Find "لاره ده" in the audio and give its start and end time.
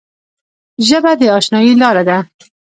1.81-2.17